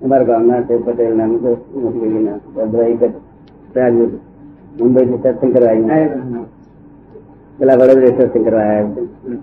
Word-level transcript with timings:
અમારા 0.00 0.24
ગામના 0.24 0.62
છે 0.62 0.74
પટેલ 0.78 1.14
નામ 1.16 1.32
મુંબઈ 4.78 5.04
થી 5.04 5.20
સત્સંગ 5.24 5.52
કરવા 5.52 6.00
પેલા 7.58 7.76
વડોદરા 7.76 8.16
સત્સંગ 8.18 8.44
કરવા 8.44 8.64
આવ્યા 8.64 9.38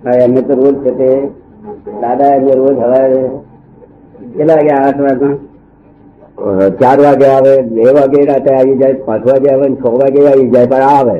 હા 0.00 0.18
એમને 0.18 0.42
તો 0.42 0.54
રોજ 0.54 0.76
છે 0.76 0.92
તે 0.92 1.08
દાદા 2.00 2.34
એમને 2.34 2.54
રોજ 2.54 2.76
હવે 2.80 3.00
કેટલા 4.30 4.56
વાગે 4.56 4.72
આઠ 4.74 5.00
વાગ્યા 5.00 6.70
ચાર 6.78 6.98
વાગે 7.00 7.26
આવે 7.26 7.52
બે 7.70 7.90
વાગે 7.92 8.24
રાતે 8.24 8.50
આવી 8.52 8.76
જાય 8.76 9.02
પાંચ 9.04 9.26
વાગે 9.26 9.50
આવે 9.50 9.66
છ 9.74 9.84
વાગે 9.96 10.20
આવી 10.28 10.48
જાય 10.50 10.66
પણ 10.66 10.88
આવે. 10.90 11.16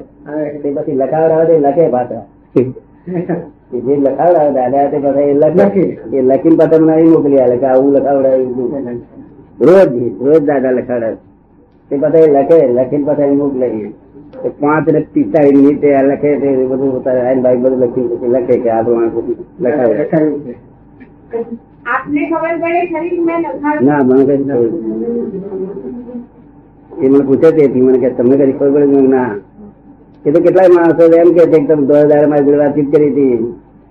તે 0.62 0.68
પછી 0.70 0.92
લખાવડાવે 0.94 1.58
લખે 1.58 1.88
પાછા. 1.88 2.24
એ 3.05 3.80
જે 3.80 3.95
લખાવડાવે 3.96 4.53
દાદા 4.53 4.89
તે 4.89 4.98
પછી 4.98 5.30
એ 5.30 5.34
લખે 5.34 5.84
એ 6.12 6.23
લખીને 6.23 6.57
પાછા 6.57 6.79
મને 6.79 6.93
અહીં 6.93 7.10
મોકલી 7.10 7.41
આલે 7.41 7.56
કે 7.59 7.66
આવું 7.66 7.95
લખાવડાવ્યું 7.95 9.01
રોજ 9.60 9.93
રોજ 10.23 10.43
દાદા 10.45 10.73
લખાવડાવે 10.73 11.19
તે 11.91 11.95
પછી 11.98 12.23
એ 12.23 12.33
લખે 12.33 12.59
લખીને 12.70 13.05
પાછા 13.05 13.24
અહીં 13.24 13.38
મોકલે 13.38 13.66
પાંચ 14.60 14.87
ને 14.88 15.01
પિસ્તાળીસ 15.09 15.57
મિનિટે 15.57 15.88
આ 15.93 16.05
લખે 16.05 16.30
તે 16.37 16.48
બધું 16.65 16.91
પોતાને 16.91 17.20
આઈને 17.20 17.43
ભાઈ 17.43 17.60
બધું 17.60 17.80
લખી 17.80 18.30
લખે 18.30 18.55
કે 18.59 18.69
આ 18.70 18.83
પ્રમાણે 18.83 19.21
લખાવે 19.60 19.95
આપને 21.87 22.23
ખબર 22.27 22.57
પડે 22.57 22.82
ખરી 22.88 23.21
મેં 23.21 23.41
ના 23.82 24.02
મને 24.05 24.23
કઈ 24.27 24.45
એ 26.98 27.09
મને 27.09 27.24
પૂછે 27.24 27.48
તેથી 27.52 27.82
મને 27.82 27.98
કે 27.98 28.10
તમને 28.12 28.34
કઈ 28.37 28.55
ખબર 28.55 28.84
પડે 28.84 29.09
ના 29.09 29.32
એ 30.24 30.32
તો 30.32 30.40
કેટલાય 30.40 30.70
માણસો 30.70 31.04
એમ 31.14 31.30
કે 31.34 31.42
છે 31.44 31.58
તમે 31.60 31.86
દોઢ 31.86 32.06
હજાર 32.06 32.26
મારી 32.28 32.46
જોડે 32.46 32.58
વાતચીત 32.58 32.88
કરી 32.90 33.10
હતી. 33.10 33.38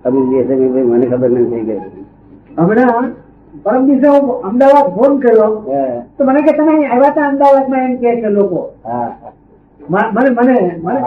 અમુક 0.04 0.24
દિવસે 0.30 0.54
મને 0.84 1.06
ખબર 1.06 1.30
નથી 1.30 1.64
ગઈ. 1.64 1.80
હમણાં 2.56 3.06
પરમ 3.64 3.86
દિવસે 3.86 4.08
હું 4.08 4.24
અમદાવાદ 4.42 4.88
ફોન 4.96 5.20
કર્યો. 5.20 5.50
તો 6.16 6.24
મને 6.24 6.42
કે 6.42 6.52
તમે 6.52 6.74
આવ્યા 6.86 7.12
હતા 7.12 7.28
અમદાવાદમાં? 7.28 7.84
એમ 7.84 7.98
કે 7.98 8.16
છે 8.20 8.30
લોકો. 8.30 8.60
મને 9.80 10.30
મને 10.30 10.56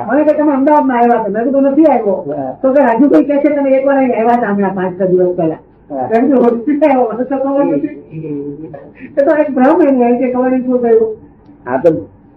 મને 0.07 0.23
કે 0.23 0.33
તમે 0.33 0.53
અમદાવાદમાં 0.53 0.97
આવ્યા 0.97 1.19
હતા? 1.19 1.33
મેં 1.33 1.43
કીધું 1.45 1.71
નથી 1.71 1.87
આવ્યો. 1.87 2.17
તો 2.61 2.73
કે 2.73 2.79
રાજુભાઈ 2.79 3.25
કે 3.25 3.41
છે 3.43 3.49
તમે 3.51 3.77
એકવાર 3.77 3.97
આવ્યા 3.97 4.37
હતા 4.37 4.53
હમણાં 4.53 4.75
પાંચ 4.75 4.97
છ 4.97 5.09
દિવસ 5.11 5.35
પહેલા. 5.37 5.61
હા. 5.89 6.07
એમ 6.11 6.23
કે 6.29 6.35
હોસ્પિટલ 6.43 6.85
આવ્યો 6.85 7.07
મને 7.09 7.25
તો 7.25 7.35
ખબર 7.37 7.65
નથી. 7.67 7.95
એ 9.17 9.21
તો 9.21 9.31
એક 9.35 9.49
ભ્રમ 9.55 9.81
એમ 9.81 10.19
કે 10.19 10.27
ખબર 10.33 10.53
શું 10.65 10.79
થયું. 10.81 11.09
આ 11.65 11.77
તો 11.77 11.89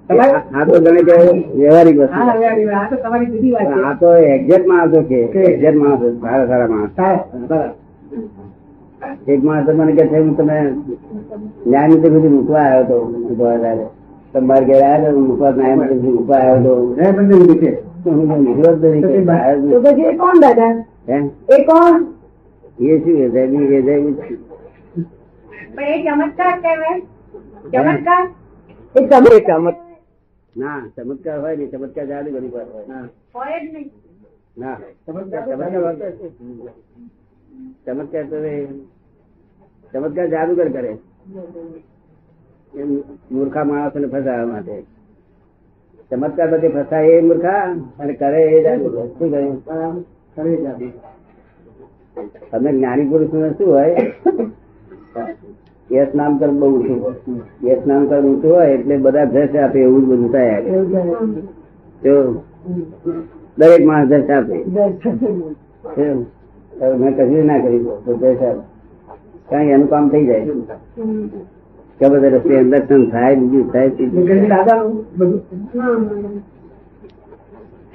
આ 0.08 0.64
તો 0.64 0.80
ગણે 0.80 1.02
કે 1.04 1.14
વ્યવહારિક 1.54 1.96
વસ્તુ. 1.96 2.12
હા 2.12 2.32
હવે 2.32 2.46
આવી 2.50 2.70
આ 2.70 2.86
તો 2.90 2.96
તમારી 2.96 3.26
જુદી 3.26 3.52
વાત 3.52 3.66
પણ 3.66 3.74
છે. 3.74 3.84
આ 3.84 3.94
તો 3.94 4.08
એક્ઝેક્ટ 4.34 4.66
માણસો 4.66 5.00
કે 5.02 5.18
એક્ઝેક્ટ 5.24 5.78
માણસો 5.82 6.06
સારા 6.22 6.46
સારા 6.46 6.68
માણસ. 6.68 6.92
સાહેબ, 6.96 7.20
બરાબર. 7.48 7.70
એક 9.26 9.40
માણસ 9.42 9.66
તો 9.66 9.72
મને 9.72 9.92
કે 9.92 10.04
છે 10.08 10.18
હું 10.18 10.34
તમે 10.36 10.56
ન્યાય 11.66 11.88
નીતિ 11.88 12.08
સુધી 12.08 12.28
મૂકવા 12.28 12.64
આવ્યો 12.64 12.84
હતો 12.84 12.96
ઊભા 13.30 13.58
ત્યારે. 13.58 13.86
તમારે 14.32 14.64
ઘેર 14.66 14.82
આવ્યો 14.84 15.12
તો 15.12 15.20
મૂકવા 15.20 15.52
ન્યાય 15.52 15.76
નીતિ 15.76 15.94
સુધી 15.94 16.14
મૂકવા 16.16 16.40
આવ્યો 16.40 16.76
હતો 16.76 16.94
જય 16.96 17.12
બંને 17.12 17.34
વિધિ 17.40 17.56
છે. 17.62 17.70
તો 18.04 18.10
હું 18.10 18.44
નીકળ્યો 18.44 18.76
જ 18.76 18.84
નથી 18.88 19.12
કે 19.14 19.20
બહાર 19.30 19.56
જ 19.56 19.70
તો 19.72 19.80
પછી 19.80 20.06
એ 20.06 20.16
કોણ 20.16 20.40
દાદા? 20.40 20.72
હે? 21.08 21.18
એ 21.48 21.64
કોણ? 21.64 21.94
એ 22.80 22.98
શું 23.02 23.16
એ 23.24 23.28
જાય 23.30 23.60
એ 23.78 23.82
જાય 23.82 24.00
પણ 25.74 25.88
એ 25.88 25.96
ચમત્કાર 26.04 26.54
કહેવાય. 26.64 26.96
ચમત્કાર? 27.72 28.24
એ 28.94 29.00
તમે 29.06 29.36
ચમત 29.48 29.76
ના 30.58 30.88
ચમત્કાર 30.96 31.40
હોય 31.40 31.56
ને 31.56 31.66
ચમત્કાર 31.66 32.06
જાદુ 32.06 32.30
ઘણી 32.30 32.48
વાર. 32.48 32.66
હોય 33.34 33.68
જ 33.68 33.72
નહીં. 33.72 33.90
ના. 34.58 34.78
ચમત્કાર 35.06 35.46
ચમત્કાર 37.86 38.24
તો 38.24 38.36
ચમત્કાર 39.92 40.26
જાદુગર 40.26 40.68
કરે. 40.68 40.98
એમ 42.74 43.02
મૂર્ખા 43.32 43.64
માણસોને 43.64 44.06
ફસાવા 44.06 44.46
માટે. 44.46 44.82
ચમત્કાર 46.10 46.58
પછી 46.58 46.68
ફસાય 46.68 47.06
એ 47.06 47.20
મૂર્ખા 47.20 47.76
અને 47.98 48.12
કરે 48.12 48.42
એ 48.42 48.62
જાદુગર. 48.62 49.06
શું 49.06 49.30
કહ્યું? 49.30 50.62
જાદુ. 50.62 50.88
તમે 52.50 52.72
જ્ઞાની 52.72 53.08
પુરુષ 53.08 53.56
શું 53.58 53.72
હોય? 53.74 53.96
યશ 55.90 56.14
નામ 56.14 56.38
કર 56.38 56.50
બહુ 56.50 56.66
ઊંચું 56.66 57.00
યશ 57.62 57.84
નામ 57.86 58.02
કર 58.08 58.20
ઊંચું 58.24 58.50
હોય 58.54 58.70
એટલે 58.70 58.96
બધા 58.96 59.24
ભેસ 59.26 59.54
આપે 59.56 59.78
એવું 59.80 60.02
જ 60.02 60.08
બધું 60.08 60.30
થાય. 60.32 60.58
જો 62.04 62.14
દરેક 63.58 63.84
માણસ 63.86 64.08
ભેસ 64.08 64.30
આપે. 64.30 64.56
કેમ? 65.96 66.18
હવે 66.80 66.94
મેં 66.96 67.12
કશું 67.14 67.46
ના 67.46 67.60
કરી 67.60 67.80
તો 68.04 68.16
ભેસ 68.16 68.40
આપે. 68.42 68.62
કારણ 69.48 69.66
કે 69.66 69.72
એનું 69.72 69.88
કામ 69.88 70.04
થઈ 70.10 70.26
જાય. 70.26 70.44
કે 72.00 72.06
બધા 72.08 72.28
રસ્તે 72.28 72.54
દર્શન 72.64 73.02
થાય 73.10 73.34
બીજું 73.36 73.66
થાય 73.72 73.88
ત્રીજું 73.90 74.20
એટલે 74.22 74.36
થાય. 74.36 74.48
દાદાનું 74.48 74.92
બધું? 75.16 75.40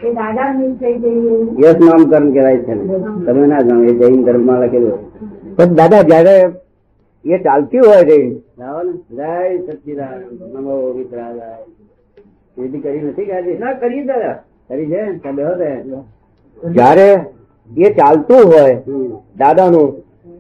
એ 0.04 0.14
દાદા 0.14 0.50
ની 0.54 0.74
થઈ 0.82 0.96
ગઈ 0.98 1.64
યશ 1.64 1.80
નામ 1.80 2.02
કર્મ 2.10 2.28
કહેવાય 2.34 2.60
છે 2.66 2.74
ને. 2.74 2.84
તમે 3.26 3.48
ના 3.48 3.62
જાણો 3.62 3.84
એ 3.84 3.94
જૈન 4.02 4.20
ધર્મમાં 4.26 4.60
લખેલું 4.64 4.92
હોય. 4.92 5.02
પણ 5.58 5.76
દાદા 5.76 6.04
જયારે 6.04 6.36
એ 7.26 7.38
ચાલતી 7.46 7.84
હોય 7.88 8.04
છે. 8.10 8.18
જય 9.18 9.34
સચિદાન 9.68 10.22
નમો 10.54 10.76
મિત્રાય 10.98 11.50
એથી 12.58 12.82
કરી 12.84 13.02
નથી 13.02 13.28
કાઢી? 13.30 13.60
ના 13.60 13.74
કરી 13.82 14.04
દાદા. 14.10 14.36
કરી 14.70 14.88
છે? 14.92 15.02
જયારે 16.78 17.10
એ 17.70 17.88
ચાલતું 18.00 18.44
હોય. 18.52 18.76
દાદાનું 19.42 19.88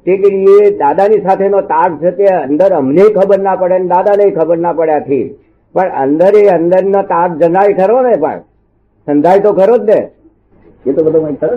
તે 0.05 0.13
કે 0.21 0.29
એ 0.55 0.57
દાદાની 0.81 1.23
સાથેનો 1.27 1.59
તાર 1.71 1.89
છે 2.01 2.11
તે 2.17 2.25
અંદર 2.41 2.71
અમને 2.79 3.05
ખબર 3.17 3.39
ના 3.45 3.59
પડે 3.61 3.77
ને 3.79 3.87
દાદાને 3.93 4.25
ખબર 4.37 4.57
ના 4.65 4.73
પડે 4.73 4.93
આથી. 4.97 5.27
પણ 5.75 5.91
અંદર 6.03 6.33
એ 6.35 6.43
અંદરનો 6.57 7.01
તાર 7.13 7.29
જણાય 7.39 7.73
ખરો 7.79 7.97
ને 8.07 8.13
પણ 8.23 8.39
સંધાય 9.07 9.39
તો 9.45 9.51
ખરો 9.59 9.75
જ 9.77 9.89
ને. 9.89 9.99
એ 10.85 10.91
તો 10.95 11.01
બધું 11.05 11.21
કઈ 11.27 11.37
ખરો 11.41 11.55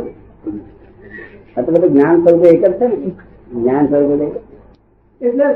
આ 1.56 1.62
તો 1.64 1.70
બધું 1.72 1.90
જ્ઞાન 1.94 2.16
સ્વરૂપે 2.22 2.48
એક 2.54 2.60
જ 2.64 2.72
છે 2.78 2.86
ને. 2.86 2.96
જ્ઞાન 3.54 3.84
સ્વરૂપે 3.90 4.26
એક 4.26 4.34
એટલે 5.20 5.46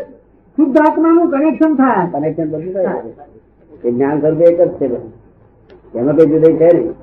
શુદ્ધ 0.58 0.78
આત્માનું 0.84 1.26
કનેક્શન 1.32 1.72
થાય. 1.80 2.04
કનેક્શન 2.12 2.46
બધું 2.52 2.72
થાય. 2.74 3.02
જ્ઞાન 3.82 4.16
સ્વરૂપે 4.20 4.44
એક 4.50 4.56
જ 4.58 4.60
છે 4.78 4.86
એમાં 5.98 6.14
કઈ 6.16 6.28
જુદાઈ 6.32 6.58
છે 6.60 6.68
નહીં. 6.76 6.94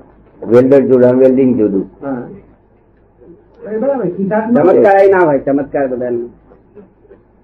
વેલ્ડર 0.42 0.82
જુદા 0.88 1.14
વેલ્ડિંગ 1.20 1.52
જુદું 1.58 1.86
ચમત્કાર 4.54 4.98
ના 5.12 5.24
હોય 5.26 5.40
ચમત્કાર 5.46 5.86
બધાને. 5.92 6.26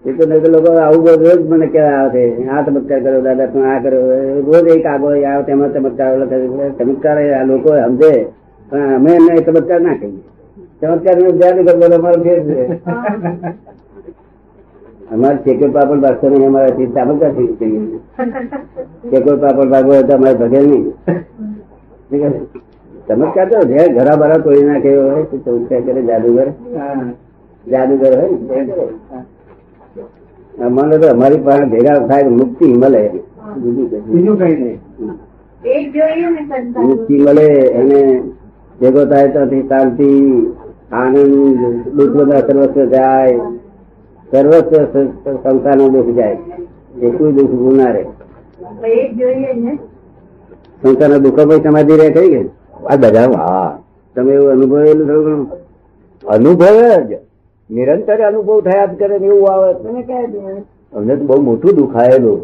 એ 0.04 0.10
તો 0.16 0.22
નહીં 0.30 0.50
લોકો 0.54 0.70
આવું 0.78 1.06
રોજ 1.24 1.40
મને 1.50 1.66
કેવા 1.74 1.96
આવે 2.02 2.22
છે. 2.36 2.42
આ 2.48 2.62
ચમત્કાર 2.66 3.00
કર્યો 3.04 3.22
દાદા 3.26 3.48
તમે 3.52 3.66
આ 3.72 3.80
કર્યો. 3.84 4.06
રોજ 4.46 4.66
એક 4.76 4.86
આગો 4.86 5.08
આવે 5.10 5.42
તેમાં 5.46 5.70
ચમત્કાર 5.74 6.12
ચમત્કાર 6.78 7.16
આ 7.18 7.44
લોકો 7.50 7.70
સમજે 7.86 8.12
પણ 8.70 8.94
અમે 8.96 9.10
એમને 9.18 9.42
ચમત્કાર 9.46 9.80
ના 9.86 9.96
કહીએ. 10.00 10.22
ચમત્કારનું 10.80 11.38
જાદુગર 11.40 11.76
બોલો 11.80 11.94
અમારો 11.98 12.18
ફેર 12.24 12.40
છે. 12.46 12.56
અમારે 15.12 15.38
ચેકર 15.44 15.70
પાપડ 15.70 16.00
ભાગતો 16.04 16.26
નહીં 16.30 16.48
અમારે 16.48 16.70
ચમત્કાર 16.76 17.32
થઈ 17.36 17.50
કહીએ 17.58 17.80
ચેકર 19.10 19.36
પાપડ 19.42 19.70
ભાગવો 19.72 19.92
હોય 19.92 20.06
તો 20.08 20.14
અમારે 20.14 20.36
ભગે 20.40 20.60
નહીં. 20.62 20.84
ચમત્કાર 23.08 23.46
તો 23.50 23.58
જે 23.70 23.80
ઘરા 23.96 24.16
બરા 24.16 24.42
તોડી 24.44 24.64
ના 24.64 24.80
હોય 24.84 25.24
તો 25.30 25.36
ચમત્કાર 25.44 25.80
કરે 25.86 26.00
જાદુગર 26.08 26.48
જાદુગર 27.66 28.12
હોય 28.18 28.28
ને? 28.30 28.36
તે 30.54 30.62
અમારે 30.64 30.96
તો 30.98 31.06
અમારી 31.10 31.44
પાસે 31.46 31.64
ભેગા 31.72 31.98
થાય 32.08 32.30
મુક્તિ 32.30 32.66
મળે. 32.74 33.02
બીજું 33.56 34.36
કઈ 34.38 34.56
નહીં. 34.56 34.78
જોઈએ 35.94 36.28
મુક્તિ 36.88 37.14
મળે 37.18 37.48
અને 37.80 38.00
ભેગો 38.78 39.02
થાય 39.06 39.28
તો 39.34 39.40
શાંતિ 39.68 40.10
આનંદ 40.92 41.60
દુઃખ 41.96 42.14
બધા 42.18 42.42
સર્વસ્વ 42.46 42.88
જાય. 42.94 43.38
સર્વસ્વ 44.30 44.72
સંસારનું 45.42 45.92
દુઃખ 45.94 46.12
જાય. 46.16 46.38
એ 47.00 47.10
કોઈ 47.10 47.32
દુઃખ 47.32 47.54
ગુના 47.54 47.84
ના 47.84 47.92
રહે 47.92 48.02
સંસાર 50.82 51.08
ના. 51.10 51.18
દુઃખો 51.18 51.42
પછી 51.48 51.62
સમાધિ 51.64 51.94
રહે 51.96 52.08
કઈ 52.10 52.30
ગઈ 52.30 52.48
આ 52.90 52.96
બધા 52.96 53.28
હા 53.34 53.70
તમે 54.16 54.32
એવું 54.32 54.50
અનુભવેલું 54.52 55.06
થયું 55.06 55.24
ઘણું? 55.24 55.48
અનુભવે 56.24 56.72
જ. 57.08 57.10
નિરંતર 57.70 58.20
અનુભવ 58.22 58.58
થયા 58.66 58.86
જ 58.86 58.92
કરે 58.96 59.16
એવું 59.16 59.46
આવે. 59.52 59.70
મને 59.84 60.02
કહે 60.02 60.16
છે 60.32 60.40
અમને 60.92 61.16
તો 61.16 61.24
બહુ 61.24 61.40
મોટું 61.42 61.76
દુખાયેલું 61.76 62.40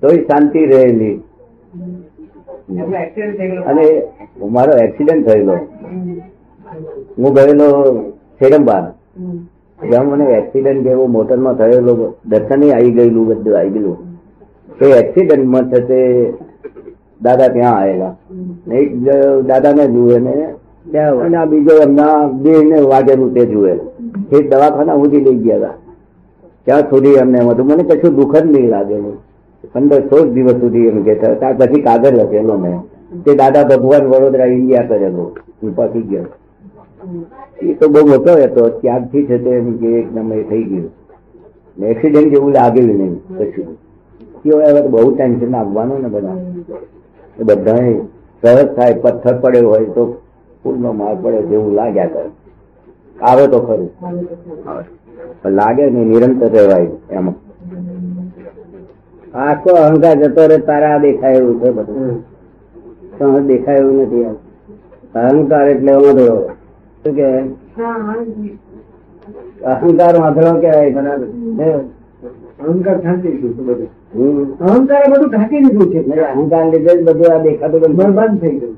તોય 0.00 0.22
શાંતિ 0.28 0.60
રહેલી. 0.66 1.16
એટલે 2.72 2.98
અને 3.70 3.86
મારો 4.50 4.72
એક્સિડન્ટ 4.84 5.26
થયેલો. 5.26 5.56
હું 7.18 7.32
ગયેલો 7.34 7.68
સેરંબા 8.40 8.84
ત્યાં 9.88 10.06
મને 10.10 10.24
એક્સિડન્ટ 10.38 10.86
જેવો 10.86 11.04
મોટરમાં 11.16 11.58
થયેલો 11.58 11.92
દર્શને 12.30 12.66
આવી 12.72 12.92
ગયેલું 12.96 13.26
બધું 13.28 13.58
આવી 13.58 13.74
ગયેલું. 13.74 13.98
એ 14.82 14.86
એક્સિડન્ટમાં 15.02 15.70
થશે 15.70 16.00
દાદા 17.22 17.48
ત્યાં 17.54 17.76
આવેલા 17.78 18.14
એક 18.80 18.88
દાદાને 19.48 19.84
જુએ 19.94 20.18
ને 20.26 20.34
અને 21.24 21.36
આ 21.36 21.46
બીજો 21.52 21.74
એમના 21.86 22.14
બે 22.42 22.52
ને 22.70 22.78
વાગેલું 22.92 23.34
તે 23.34 23.42
જુએ. 23.52 23.72
એ 24.32 24.42
દવાખાના 24.50 25.00
સુધી 25.02 25.24
લઈ 25.26 25.40
ગયા 25.44 25.58
હતા. 25.58 25.74
ત્યાં 26.66 26.88
સુધી 26.90 27.18
એમને 27.22 27.38
એમ 27.42 27.48
હતું 27.50 27.66
મને 27.66 27.82
કશું 27.90 28.16
દુઃખ 28.18 28.36
જ 28.42 28.46
નહીં 28.52 28.70
લાગેલું 28.74 29.16
પંદર 29.72 30.02
સોળ 30.10 30.26
દિવસ 30.34 30.56
સુધી 30.62 30.88
એમ 30.90 31.02
કે 31.06 31.14
ત્યાં 31.20 31.56
પછી 31.58 31.82
કાગળ 31.86 32.14
લખેલો 32.20 32.56
મેં. 32.64 32.76
તે 33.24 33.30
દાદા 33.40 33.64
ભગવાન 33.70 34.04
વડોદરા 34.12 34.50
ઇન્ડિયા 34.56 34.88
કરેલો. 34.90 35.24
હું 35.62 35.72
પહોંચી 35.76 36.06
ગયો. 36.10 36.28
એ 37.62 37.72
તો 37.74 37.88
બહુ 37.88 38.06
મોટો 38.06 38.32
હતો. 38.32 38.68
ત્યાગથી 38.68 39.26
છે 39.26 39.38
તે 39.44 39.50
એકદમ 39.50 40.32
એ 40.32 40.42
થઈ 40.42 40.62
ગયું. 40.62 40.90
એક્સિડન્ટ 41.86 42.28
જેવું 42.28 42.52
લાગેલું 42.52 42.96
નહીં 42.96 43.14
કશું. 43.38 43.68
કેવો 44.42 44.60
હવે 44.60 44.88
બહુ 44.88 45.14
ટેન્શન 45.14 45.56
આવવાનું 45.56 46.02
ને 46.02 46.08
બધા. 46.08 46.36
એ 47.38 47.42
બધાએ 47.42 47.94
સરસ 48.42 48.68
થાય 48.76 48.94
પથ્થર 48.94 49.34
પડ્યો 49.38 49.68
હોય 49.68 49.84
તો 49.84 50.04
ફૂલનો 50.62 50.92
માર 50.92 51.14
પડે 51.22 51.42
જેવું 51.42 51.72
લાગ્યા 51.74 52.06
કરે. 52.06 52.28
આવે 53.22 53.46
તો 53.46 53.60
ખરું. 53.60 53.90
લાગે 55.50 55.90
ને 55.90 56.04
નિરંતર 56.04 56.48
રહેવાય 56.48 56.86
એમાં. 57.10 57.36
આખો 59.34 59.70
અહંકાર 59.70 60.14
જતો 60.14 60.46
રહે 60.46 60.58
તારા 60.58 60.98
દેખાય 60.98 61.34
એવું 61.34 61.60
છે 61.60 61.70
બધું. 61.70 63.46
દેખાય 63.46 63.76
એવું 63.76 64.02
નથી 64.02 64.20
એમ. 64.20 64.34
અહંકાર 65.14 65.68
એટલે 65.68 65.92
વાંધળો 65.92 66.50
શું 67.04 67.12
કે? 67.16 67.28
અહંકાર 69.72 70.14
વાંધળો 70.22 70.52
કેવાય 70.60 70.90
બરાબર 70.96 71.28
અહંકાર 72.60 72.96
ઢાંકી 73.02 73.32
દીધું 73.32 73.66
બધું. 73.66 73.90
બધું 75.12 75.28
ઢાંકી 75.30 75.60
દીધું 75.64 75.86
છે. 75.92 76.00
અહંકાર 76.22 76.64
લીધે 76.72 76.92
જ 76.96 77.00
બધું 77.08 77.28
આ 77.34 77.42
દેખાતું 77.44 77.80
બધું 77.80 77.96
બરબાદ 77.96 78.32
થઈ 78.40 78.56
ગયું. 78.58 78.74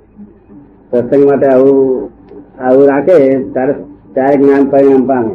સત્સંગ 0.91 1.25
માટે 1.31 1.47
આવું 1.47 1.79
આવું 2.61 2.85
રાખે 2.89 3.17
ત્યારે 3.55 3.75
ત્યારે 4.15 4.35
જ્ઞાન 4.37 4.65
પરિણામ 4.73 5.05
પામે. 5.07 5.35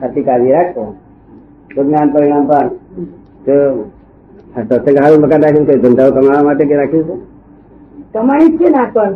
ખાતી 0.00 0.22
કાળજી 0.22 0.54
રાખો. 0.56 0.84
તો 1.74 1.80
જ્ઞાન 1.84 2.08
પરિણામ 2.14 2.44
પામે. 2.46 2.70
તો 3.46 3.54
સત્સંગ 4.68 4.98
હારું 5.02 5.20
મકાન 5.20 5.42
રાખ્યું 5.42 5.66
છે 5.66 5.74
ધંધાઓ 5.84 6.10
કમાવા 6.10 6.42
માટે 6.42 6.64
કે 6.64 6.76
રાખ્યું 6.76 7.06
છે? 7.08 7.16
કમાણી 8.12 8.56
છે 8.58 8.68
ના 8.70 8.88
પણ. 8.94 9.14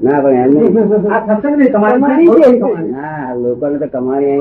ના 0.00 0.20
પણ 0.22 0.36
એમ 0.36 0.50
નહીં. 0.52 1.72
તમારી. 1.72 2.88
ના 2.92 3.34
તો 3.80 3.88
કમાણી. 3.88 4.38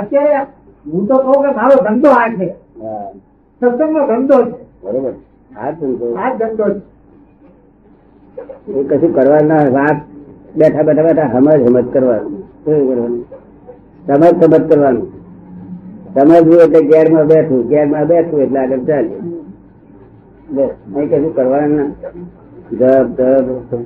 અત્યારે 0.00 0.46
હું 0.86 1.06
તો 1.06 1.16
કહું 1.16 1.38
કે 1.44 1.50
મારો 1.56 1.76
ધંધો 1.86 2.10
આ 2.10 2.28
છે. 2.38 2.48
સત્સંગનો 3.60 4.00
ધંધો 4.06 4.36
છે. 4.44 4.54
બરોબર. 4.82 5.14
આ 5.56 5.70
ધંધો. 5.70 6.06
આ 6.16 6.30
ધંધો 6.38 6.66
છે. 6.66 6.80
એ 8.68 8.84
કશું 8.84 9.12
કરવા 9.14 9.42
ના 9.42 9.64
વાત 9.70 9.98
બેઠા 10.54 10.82
બેઠા 10.82 11.06
બેઠા 11.08 11.32
હમજ 11.34 11.60
હમજ 11.66 11.86
કરવાનું. 11.92 12.34
શું 12.64 12.80
કરવાનું? 12.88 13.24
સમજ 14.06 14.32
સમજ 14.42 14.64
કરવાનું. 14.68 15.06
સમજવું 16.14 16.60
એટલે 16.60 16.80
ગેરમાં 16.90 17.26
બેઠું 17.26 17.68
ગેરમાં 17.68 18.06
બેઠું 18.06 18.40
એટલે 18.40 18.58
આગળ 18.58 18.84
ચાલ્યું. 18.88 19.29
બસ 20.50 20.70
અહીં 20.94 21.08
કશું 21.10 21.32
કરવાનું 21.34 21.88
તપ 22.70 23.20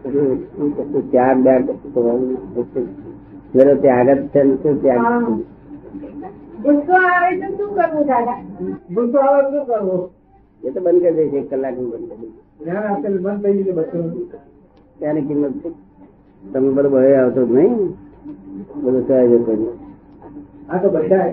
કશું 0.02 1.04
ત્યાગ 1.10 1.38
બ્યાગ 1.44 1.66
કશું 1.68 1.90
કરવાનું 1.94 2.30
જરા 3.54 3.76
ત્યાગ 3.82 4.08
જ 4.10 4.22
છે 4.32 4.40
ને 4.44 4.54
શું 4.62 4.74
ત્યાગ 4.80 5.26
ગુસ્સો 6.64 6.94
આવે 6.98 7.30
તો 7.40 7.46
શું 7.56 7.70
કરવું 7.76 8.04
દાદા? 8.06 8.38
ગુસ્સો 8.90 9.18
આવે 9.20 9.42
તો 9.44 9.50
શું 9.54 9.66
કરવું? 9.70 10.02
એ 10.62 10.68
તો 10.70 10.80
બંધ 10.80 11.02
કરી 11.02 11.14
દેશે 11.16 11.36
એક 11.38 11.48
કલાકનું 11.50 11.86
બંધ 11.92 12.10
કરી 12.10 12.32
ધ્યાન 12.60 12.86
આપેલું 12.86 13.22
બંધ 13.22 13.42
થઈ 13.42 13.64
ગયું 13.64 13.76
બધું 13.78 14.06
ત્યાંની 14.98 15.26
કિંમત 15.28 15.56
છે. 15.62 15.70
તમે 16.42 16.68
બરોબર 16.76 16.98
હવે 16.98 17.12
આવતો 17.18 17.40
જ 17.42 17.52
નહીં? 17.52 17.74
બધું 18.82 19.02
સહેજ 19.06 19.30
જ 19.30 19.34
કર્યું. 19.44 19.76
આ 20.68 20.78
તો 20.78 20.88
બધા 20.88 21.28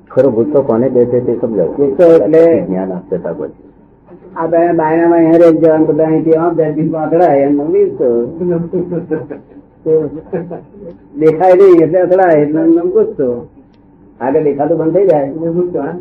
ખરો 0.09 0.30
ભૂતો 0.31 0.62
કોને 0.62 0.89
બેસે 0.89 1.19
તે 1.19 1.38
સમજાવ 1.42 1.80
એટલે 1.80 2.65
જ્ઞાન 2.68 2.92
આપશે 2.92 3.18
ત્યાર 3.18 3.50
આ 4.36 4.47
બે 4.47 4.59
બાયણામાં 4.74 5.19
અહીંયા 5.19 5.42
રહી 5.42 5.59
જવાનું 5.59 5.88
બધા 5.88 6.06
અહીંથી 6.06 6.36
આમ 6.36 6.56
દર્દી 6.56 6.89
અથડાય 6.95 7.42
એમ 7.42 7.53
નમી 7.62 7.89
તો. 7.97 8.09
દેખાય 11.19 11.56
નહીં 11.56 11.81
એટલે 11.81 12.00
અથડાય 12.01 12.38
એટલે 12.41 12.62
એમ 12.62 12.89
ગુસ્સો 12.89 13.48
આગળ 14.19 14.44
દેખાતું 14.44 14.77
બંધ 14.77 14.94
થઈ 14.94 15.07
જાય. 15.07 15.27
હા? 15.81 15.95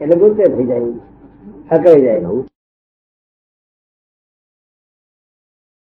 એટલે 0.00 0.16
ગુસ્સે 0.16 0.44
થઈ 0.44 0.64
જાય. 0.64 0.86
હકાઈ 1.72 2.02
જાય. 2.02 2.51